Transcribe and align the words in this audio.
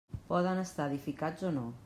Poden 0.31 0.61
estar 0.63 0.89
edificats 0.93 1.49
o 1.51 1.55
no. 1.61 1.71